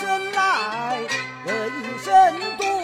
[0.00, 1.00] 生来
[1.44, 2.14] 人生
[2.56, 2.77] 多，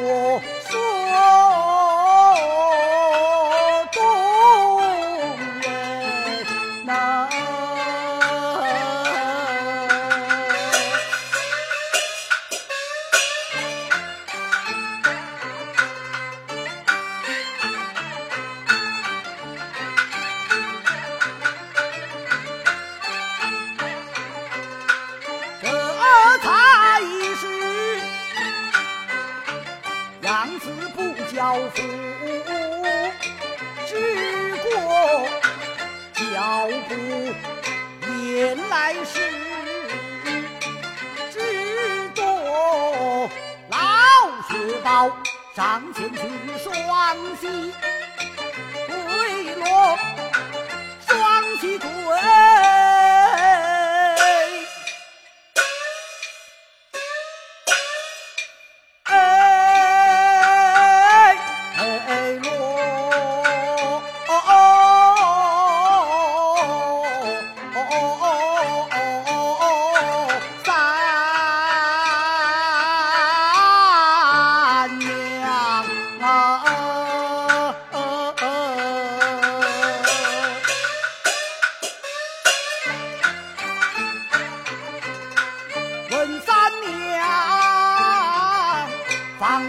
[0.00, 0.40] 我
[30.58, 31.02] 子不
[31.32, 31.82] 教，父
[33.86, 33.90] 之
[34.56, 34.68] 过
[36.14, 36.92] 教不
[38.24, 38.28] 严
[38.68, 39.14] 来世
[41.30, 41.36] 只
[42.14, 42.20] 躲
[43.70, 43.76] 老
[44.48, 44.50] 学
[44.82, 44.88] 道
[45.54, 46.18] 上前去
[46.58, 46.66] 双
[47.40, 47.42] 膝
[48.86, 49.64] 跪落，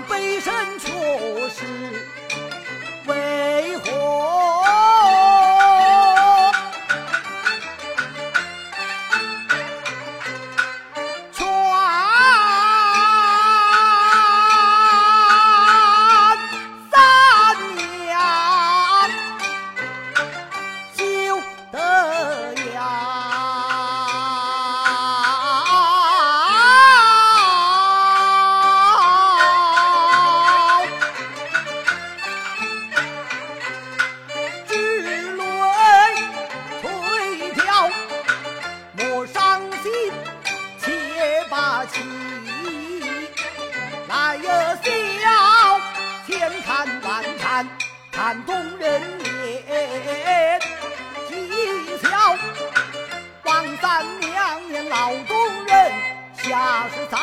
[0.07, 0.88] 背身去。
[48.19, 50.59] 山东人也
[51.29, 51.31] 讥
[52.01, 52.35] 笑
[53.45, 55.93] 王三娘娘老东人
[56.33, 57.17] 下世早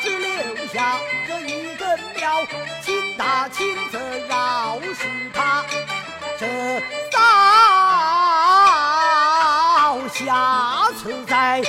[0.00, 0.98] 只留下
[1.28, 1.86] 这一根
[2.16, 2.44] 苗
[2.82, 3.96] 亲打亲自
[4.28, 5.64] 饶是他。
[6.36, 6.46] 这
[7.12, 7.20] 刀
[10.08, 11.62] 下次再